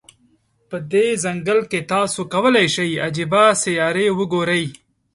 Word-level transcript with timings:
په 0.69 0.77
دې 0.91 1.05
ځنګل 1.23 1.59
کې، 1.71 1.79
تاسو 1.93 2.19
کولای 2.33 2.67
شی 2.75 2.89
عجيبې 3.05 3.45
سیارې 3.63 4.07
وګوری. 4.17 4.65